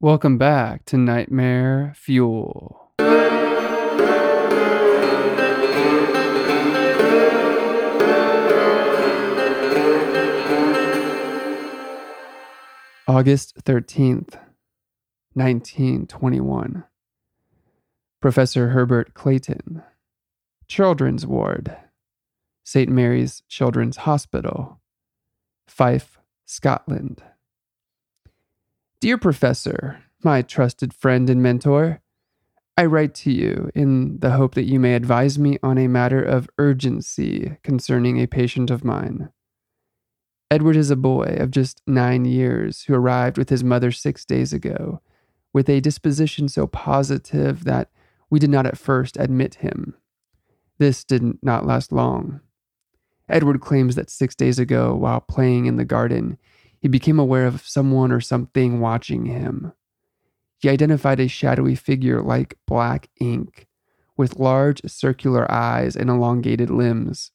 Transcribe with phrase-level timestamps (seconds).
[0.00, 2.92] Welcome back to Nightmare Fuel.
[13.08, 14.38] August 13th,
[15.32, 16.84] 1921.
[18.20, 19.82] Professor Herbert Clayton,
[20.68, 21.76] Children's Ward,
[22.62, 22.88] St.
[22.88, 24.80] Mary's Children's Hospital,
[25.66, 27.20] Fife, Scotland.
[29.00, 32.00] Dear Professor, my trusted friend and mentor,
[32.76, 36.20] I write to you in the hope that you may advise me on a matter
[36.20, 39.30] of urgency concerning a patient of mine.
[40.50, 44.52] Edward is a boy of just nine years who arrived with his mother six days
[44.52, 45.00] ago,
[45.52, 47.90] with a disposition so positive that
[48.30, 49.94] we did not at first admit him.
[50.78, 52.40] This did not last long.
[53.28, 56.36] Edward claims that six days ago, while playing in the garden,
[56.80, 59.72] he became aware of someone or something watching him.
[60.58, 63.66] He identified a shadowy figure like black ink,
[64.16, 67.30] with large circular eyes and elongated limbs.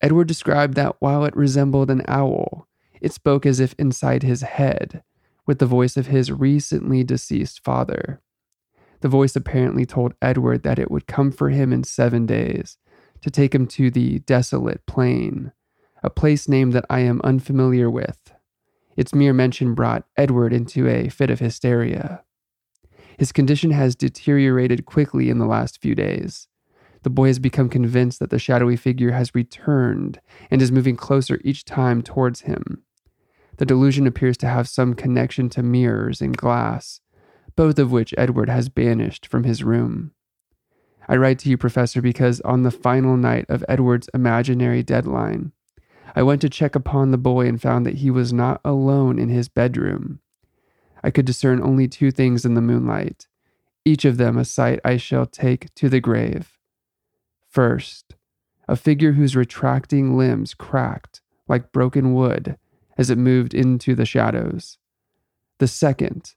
[0.00, 2.68] Edward described that while it resembled an owl,
[3.00, 5.02] it spoke as if inside his head,
[5.46, 8.20] with the voice of his recently deceased father.
[9.00, 12.78] The voice apparently told Edward that it would come for him in seven days
[13.20, 15.52] to take him to the desolate plain,
[16.02, 18.23] a place name that I am unfamiliar with,
[18.96, 22.22] its mere mention brought Edward into a fit of hysteria.
[23.18, 26.48] His condition has deteriorated quickly in the last few days.
[27.02, 31.38] The boy has become convinced that the shadowy figure has returned and is moving closer
[31.44, 32.82] each time towards him.
[33.58, 37.00] The delusion appears to have some connection to mirrors and glass,
[37.56, 40.12] both of which Edward has banished from his room.
[41.06, 45.52] I write to you, Professor, because on the final night of Edward's imaginary deadline,
[46.14, 49.28] I went to check upon the boy and found that he was not alone in
[49.28, 50.20] his bedroom.
[51.02, 53.26] I could discern only two things in the moonlight,
[53.84, 56.56] each of them a sight I shall take to the grave.
[57.48, 58.14] First,
[58.66, 62.56] a figure whose retracting limbs cracked like broken wood
[62.96, 64.78] as it moved into the shadows.
[65.58, 66.34] The second,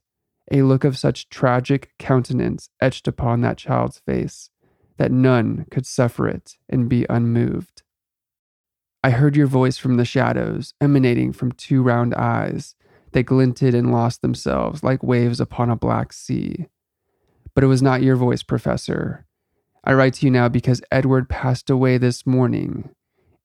[0.50, 4.50] a look of such tragic countenance etched upon that child's face
[4.96, 7.82] that none could suffer it and be unmoved.
[9.02, 12.74] I heard your voice from the shadows, emanating from two round eyes
[13.12, 16.66] that glinted and lost themselves like waves upon a black sea.
[17.54, 19.24] But it was not your voice, Professor.
[19.84, 22.90] I write to you now because Edward passed away this morning,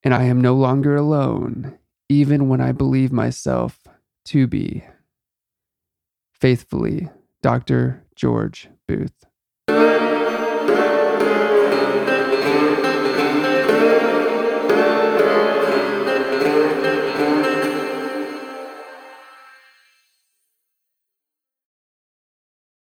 [0.04, 1.78] and I am no longer alone,
[2.10, 3.80] even when I believe myself
[4.26, 4.84] to be.
[6.32, 7.10] Faithfully,
[7.42, 8.04] Dr.
[8.16, 9.26] George Booth.